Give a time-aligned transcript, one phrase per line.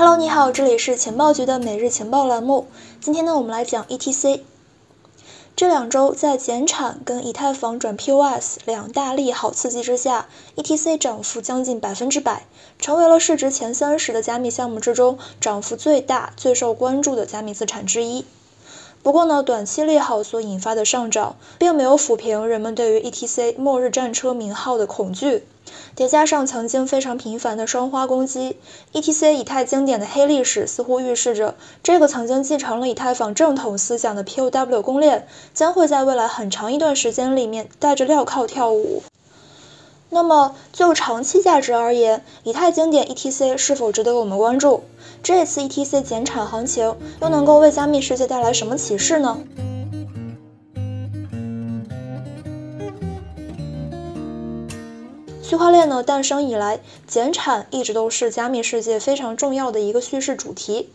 [0.00, 2.68] Hello，你好，这里是情报局的每日情报栏目。
[3.02, 4.40] 今天呢，我们来讲 ETC。
[5.54, 10.26] 这两周在减产跟以太坊转 POS 两大利好刺激之下
[10.56, 12.46] ，ETC 涨幅将近百分之百，
[12.78, 18.24] 成为了市值前三十的加密项目之中涨幅最大、最受关注的加密资产之一。
[19.02, 25.44] 不过呢，短期利好所引发的上涨，并没有抚平人们对于 ETC 末日战车名号的恐惧。
[26.00, 28.56] 叠加上曾经非常频繁的双花攻击
[28.94, 39.02] ，ETC 以太经典的黑历史似乎预示着，这个曾经继承了以太坊正统思想的 POW 公链，将会在未来很长一段时间里面带着镣铐跳舞。
[40.08, 44.84] 那么就长期价值而言，以太经典 ETC 是否值得我们关注？
[45.22, 49.36] 这次 ETC 减产行情又能够为加密世界带来什么启示呢？
[55.50, 60.90] 区块链呢诞生以来，减产一直都是加密世界非常重要的一个叙事主题。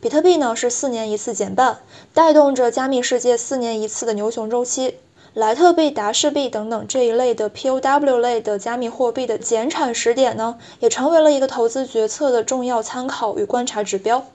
[0.00, 1.78] 比特币呢是四年一次减半，
[2.12, 4.96] 带动着加密世界四年一次的牛熊周期。
[5.32, 14.26] 莱特币、达氏币等等这一类的 POW 类的加密货币的减产时点呢，也成为了一个投资决策的重要参考与观察指标。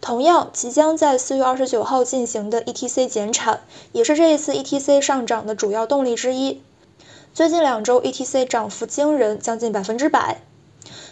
[0.00, 6.62] 同样，即将在四月二十九号进行的 ETC 减产，也是这一次 ETC 上涨的主要动力之一。
[7.34, 10.42] 最近两周，ETC 涨幅惊人，将近百分之百。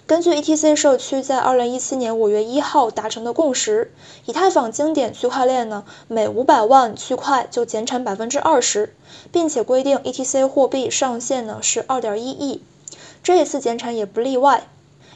[0.07, 3.91] 根据 ETC 社区在二零一七年五月一号达成的共识，
[4.27, 8.95] 以太坊经典区块链呢，每五百万区块就减产百分之二十，
[9.33, 12.63] 并且规定 ETC 货币上限呢是二点一亿。
[13.23, 14.69] 这一次减产也不例外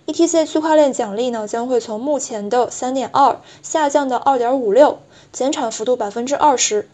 [0.07, 6.89] ，ETC 区块链奖励呢将会从目前的三点二下降到二点五六，减产幅度百分之二十。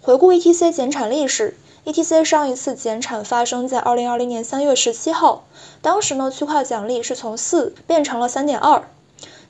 [0.00, 1.54] 回顾 ETC 减产历史。
[1.86, 5.44] ETC 上一次减产发生在二零二零年三月十七号，
[5.80, 8.84] 当时呢区块奖励是从四变成了三点二。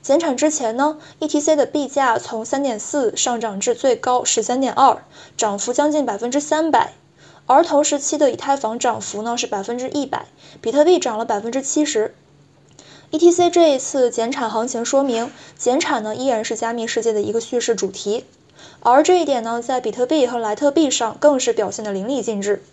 [0.01, 5.03] 减产之前呢，ETC 的币价从三点四上涨至最高十三点二，
[5.35, 6.93] 涨幅将近百分之三百。
[7.47, 10.25] 而同时期的以太坊涨幅呢是百分之一百，
[10.61, 12.15] 比特币涨了百分之七十。
[13.11, 18.23] ETC 这一次减产行情说明，减产呢依然是加密世界的一个叙事主题。
[18.81, 22.63] 而这一点呢，在比特币和莱特币上更是表现的淋漓尽致。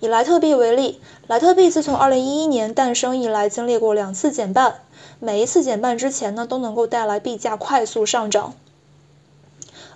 [0.00, 4.80] 以莱特币为例，莱特币自从2011年诞生以来，经历过两次减半，
[5.18, 8.54] 每一次减半之前呢，都能够带来币价快速上涨。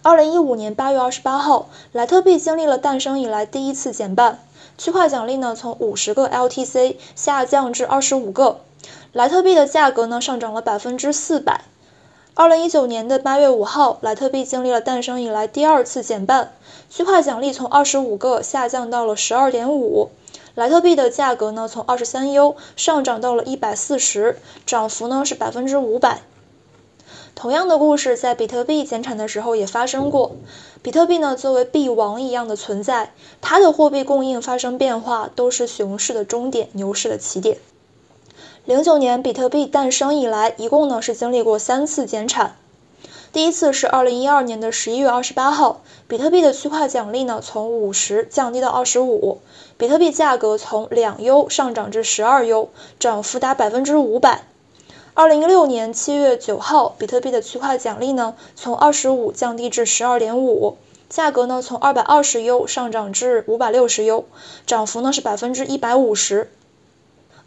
[0.03, 4.41] 2015年8月28号，莱特币经历了诞生以来第一次减半，
[4.77, 8.61] 区块奖励呢从50个 LTC 下降至25个，
[9.13, 11.63] 莱特币的价格呢上涨了百分之四百。
[12.35, 16.55] 二零一九年的八月五号，莱特币经历了诞生以来第二次减半，
[16.89, 20.09] 区块奖励从二十五个下降到了十二点五，
[20.55, 26.23] 莱特币的价格呢从二十三 U 上涨到了一百四十，涨幅呢是百分之五百。
[27.35, 30.35] 同样的故事在比特币减产的时候也发生过，
[30.81, 37.59] 比特币呢作为币王一样的存在，它的货币供应发生变化都是熊市的终点，牛市的起点。
[38.65, 42.55] 零九年比特币诞生以来，一共呢是经历过三次减产。
[43.33, 49.41] 第一次是二零一二年的十一月二十八号，比特币的区块奖励呢从五十降低到二十五，
[49.77, 52.69] 比特币价格从两 U 上涨至十二 U，
[53.01, 54.45] 涨幅达百分之五百。
[55.15, 60.77] 二零一六年七月九号，比特币的区块奖励呢从二十五降低至十二点五，
[61.09, 64.27] 价格呢从二百二十 U 上涨至五百六十 U，
[64.69, 66.49] 涨幅呢是百分之一百五十。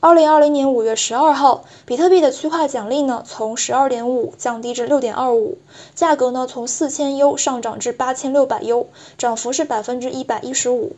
[0.01, 5.57] 二零二零年五月十二号，比特币的区块奖励呢从十二点五降低至六点二五，
[5.95, 10.95] 价格呢从四千 U 上涨至八千六百 U，涨幅是百分之一百一十五。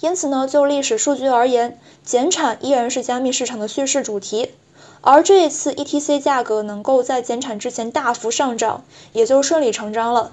[0.00, 4.50] 因此呢，就历史数据而言，减产依然是加密市场的叙事主题。
[5.00, 10.32] 而这一次 ETC 价格能够在减产之前大幅上涨，也就顺理成章了。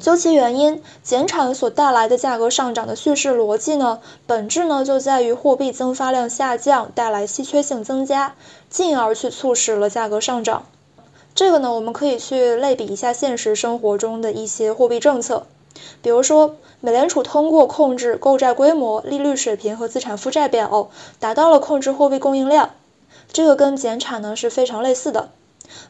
[0.00, 8.34] 究其原因，减产所带来的价格上涨的叙事逻辑呢，本质呢就在于货币增发量下降带来稀缺性增加，
[8.68, 10.66] 进而去促使了价格上涨。
[11.34, 15.46] 这个呢，我们可以去类比一下现实生活中的一些货币政策，
[16.02, 22.70] 比如说美联储通过控制购债规模、利率水平和资产负债表，达到了控制货币供应量，
[23.32, 25.30] 这个跟减产呢是非常类似的。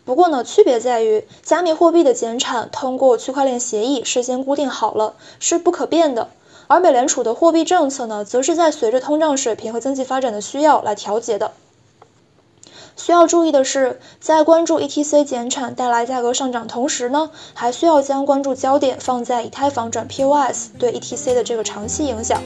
[0.05, 6.29] 不过呢，区别在于，加密货币的减产通过区块链协议事先固定好了，是不可变的；
[6.67, 11.53] 而美联储的货币政策呢，则是在随着通胀水平和经济发展的需要来调节的。
[12.97, 22.41] 需要注意的是，在关注 ETC 减产带来价格上涨同时呢，还需要将关注焦点放在以太坊转 POS 对 ETC 的这个长期影响。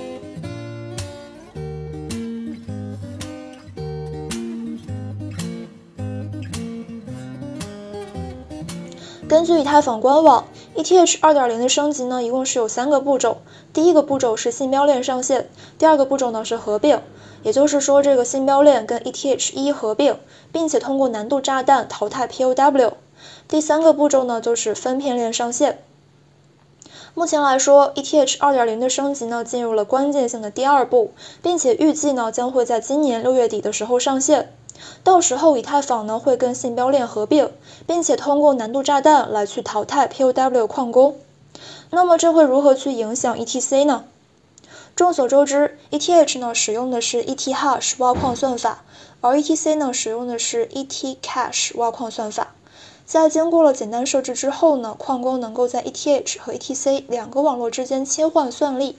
[9.28, 13.36] 根据以太坊官网，ETH 2.0的升级呢，一共是有三个步骤。
[13.75, 17.02] 第一个步骤是信标链上线，第二个步骤呢是合并，
[17.42, 20.16] 也就是说这个信标链跟 ETH 一合并，
[20.50, 22.94] 并且通过难度炸弹淘汰 POW。
[23.46, 25.82] 第三个步骤呢就是分片链上线。
[27.12, 34.54] 目前来说，ETH 2.0的升级呢进入了关键性的第二步，并且预计呢将会在今年六月底的时候上线。
[35.02, 37.50] 到时候以太坊呢会跟信标链合并，
[37.86, 41.16] 并且通过难度炸弹来去淘汰 POW 矿工。
[41.90, 44.04] 那么这会如何去影响 ETC 呢？
[44.94, 48.82] 众所周知，ETH 呢使用的是 ETHash 挖矿算法，
[49.20, 52.54] 而 ETC 呢使用的是 ETCash 挖矿算法。
[53.06, 58.98] 在经过了简单设置之后呢，矿工能够在 ETH 和 ETC 两个网络之间切换算力。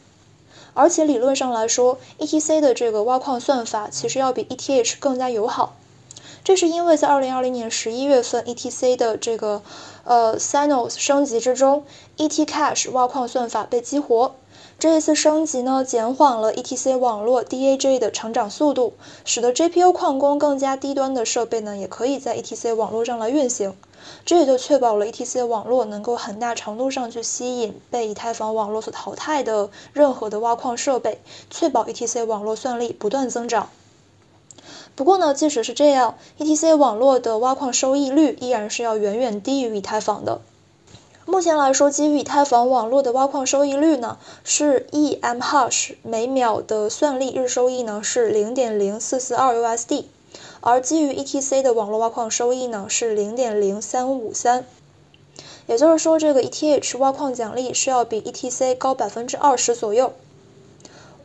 [0.73, 5.75] 而且理论上来说，ETC 的这个挖矿算法其实要比 ETH 更加友好。
[6.43, 9.61] 这是因为在二零二零年十一月份 ETC 的这个
[10.03, 11.83] 呃 Sinos 升级之中
[12.17, 14.35] ，ETCash 挖矿算法被激活。
[14.79, 18.93] 这一次升级呢，减缓了 ETC 网络 DAJ 的成长速度，
[19.25, 23.75] 使得 GPU 矿工更加低端的设备呢，也可以在 ETC 网络上来运行。
[24.25, 33.69] 这也就确保了 ETC 网络能够很大程度上去吸引被以太坊网络所淘汰的任何的挖矿设备，确保 ETC 网络算力不断增长。
[34.95, 40.39] 不过呢，即使是这样，ETC 网络的挖矿收益率依然是要远远低于以太坊的。
[41.29, 50.05] 目前来说，基于以太坊网络的挖矿收益率呢，是 E M Hash 每秒的算力日收益呢是零点零四四二 USD。
[50.59, 54.65] 而基于 ETC 的网络挖矿收益呢是零点零三五三，
[55.67, 60.13] 也就是说这个 ETH 挖矿奖励是要比 ETC 高百分之二十左右。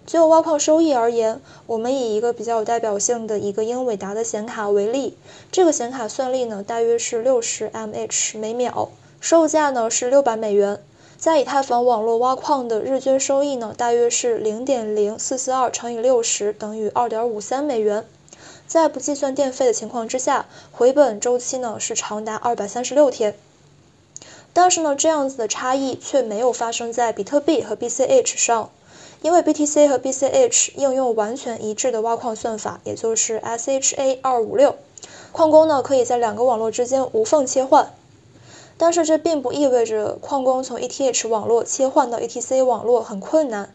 [0.04, 5.16] 就挖矿收益而言，我们以一个比较有代表性的一个英伟达的显卡为例，
[5.50, 8.90] 这个显卡算力呢大约是六十 mH 每秒，
[9.24, 10.82] 售价呢是六百美元，
[11.16, 18.04] 在以太坊网络挖矿的日均收益呢大约是零点零四四二乘以六十等于二点五三美元。
[18.66, 23.34] 在不计算电费的情况之下，回本周期呢是长达二百三十六天。
[24.52, 28.68] 但是呢，这样子的差异却没有发生在比特币和 BCH 上，
[29.22, 34.76] 因为 BTC 和 BCH 应用完全一致的挖矿算法，也就是 SHA 二五六，
[35.32, 37.90] 矿工呢可以在两个网络之间无缝切换。
[38.76, 43.74] 但是这并不意味着矿工从 ETH 网络切换到 ETC 网络很困难。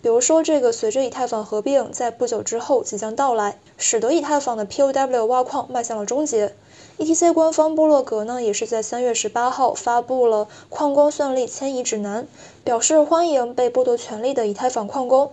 [0.00, 6.54] 比如说，这个随着以太坊合并在不久之后即将到来，使得以太坊的 POW 挖矿迈向了终结。
[6.98, 12.28] ETC 官方部落格呢，也是在三月十八号发布了矿工算力迁移指南，
[12.62, 15.32] 表示欢迎被剥夺权利的以太坊矿工。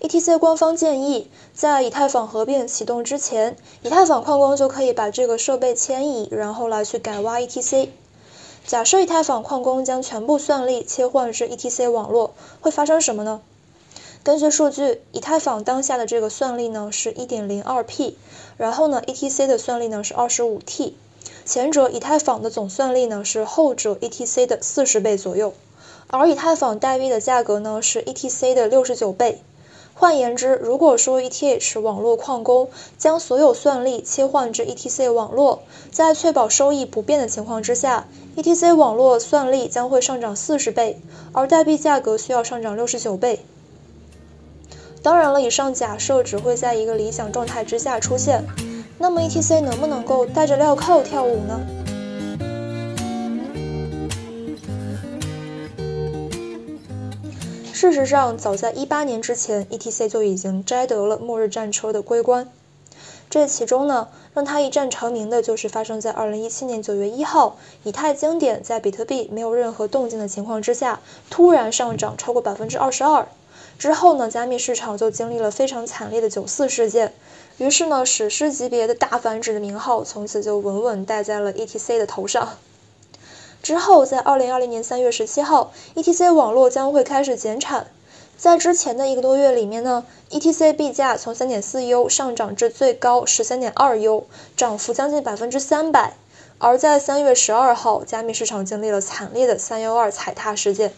[0.00, 7.88] ETC 官方建议，在以太坊合并启动之前，以太坊矿工就可以把这个设备迁移，然后来去改挖 ETC。
[8.66, 13.40] 假设以太坊矿工将全部算力切换至 ETC 网络，会发生什么呢？
[14.24, 18.14] 根据数据，以太坊当下的这个算力呢是 1.02P，
[18.56, 20.94] 然后呢，ETC 的算力呢是 25T，
[21.44, 25.54] 前者以太坊的总算力呢是后者 ETC 的四十倍左右，
[26.08, 29.40] 而以太坊代币的价格呢是 ETC 的六十九倍。
[29.98, 41.00] 换言之，如果说 ETH 网络矿工将所有算力切换至 ETC 网络，在确保收益不变的情况之下，ETC 网络算力将会上涨四十倍，
[41.32, 43.40] 而代币价格需要上涨六十九倍。
[45.02, 48.44] 当然了，以上假设只会在一个理想状态之下出现。
[48.98, 51.58] 那么，ETC 能不能够带着镣铐跳舞呢？
[57.86, 62.50] 事实上，早在一八年之前，ETC 就已经摘得了末日战车的桂冠。
[63.30, 70.98] 这其中呢，让它一战成名的就是发生在二零一七年九月一号，以太经典在比特币没有任何动静的情况之下，
[71.30, 73.28] 突然上涨超过百分之二十二。
[73.78, 77.14] 之后呢，加密市场就经历了非常惨烈的九四事件，
[77.58, 82.48] 于是呢，史诗级别的大繁殖的名号从此就稳稳戴在了 ETC 的头上。
[83.66, 87.88] 之后，在二零二零年三月十七号，ETC 网络将会开始减产。
[88.36, 96.14] 在之前的一个多月里面呢，ETC 币价从三点四 U 上涨至最高十三点二 U，涨幅将近百分之三百。
[96.58, 100.92] 而在三月十二号，加密市场经历了惨烈的三幺二踩踏事件。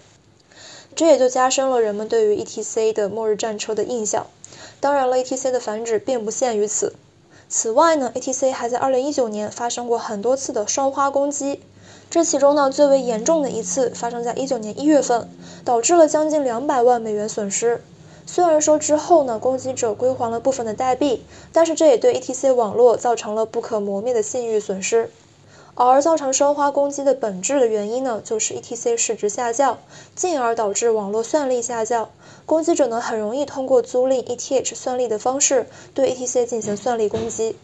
[0.94, 4.26] 这也就加深了人们对于 ETC 的末日战车的印象。
[4.78, 6.94] 当然了，ETC 的繁殖并不限于此。
[7.48, 11.62] 此外呢，ETC 还在2019年发生过很多次的双花攻击。
[12.10, 15.28] 这其中呢，最为严重的一次发生在一九年一月份，
[15.62, 17.82] 导致了将近两百万美元损失。
[18.24, 21.22] 虽然说之后呢，攻击者归还了部分的代币，
[21.52, 25.10] 但是这也对 ETC 网络造成了不可磨灭的信誉损失。
[25.74, 29.78] 而造成生化攻击的本质的原因呢，就是 ETC 市值下降，
[30.16, 32.08] 进而导致网络算力下降。
[32.46, 37.56] 攻击者呢，很容易通过租赁 ETH 算力的方式对 ETC 进行算力攻击。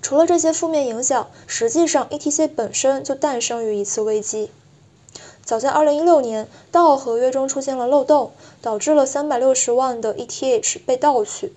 [0.00, 4.50] 除了这些负面影响，实际上 ETC 本身就诞生于一次危机。
[5.44, 11.52] 早在2016年，道合约中出现了漏洞，导致了360万的 ETH 被盗取，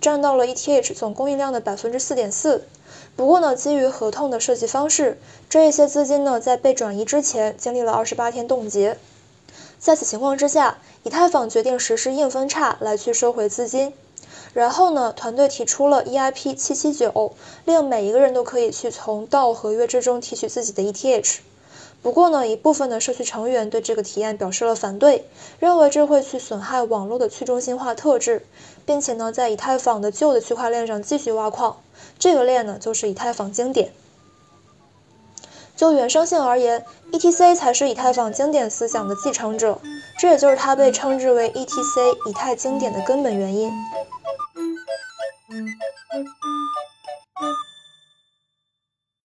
[0.00, 2.60] 占到了 ETH 总供应量的4.4%。
[3.16, 8.98] 不过呢，基于合同的设计方式，这一些资金呢在被转移之前经历了28天冻结。
[9.78, 13.92] 在此情况之下，以太坊决定实施硬分叉来去收回资金。
[14.52, 17.32] 然后呢，团队提出了 EIP 七七九，
[17.64, 21.38] 令每一个人都可以去从道合约之中提取自己的 ETH。
[22.02, 25.26] 不过呢，一部分的社区成员对这个提案表示了反对，
[25.58, 28.44] 认为这会去损害网络的去中心化特质，
[28.84, 31.78] 并且呢，在以太坊的旧的区块链上继续挖矿。
[32.18, 33.90] 这个链呢，就是以太坊经典。
[35.74, 39.80] 就原生性而言，ETC 才是以太坊经典思想的继承者，
[40.20, 43.72] 这也就是它被称之为 ETC 以太经典的根本原因。
[45.54, 46.28] Thank
[47.40, 47.63] you.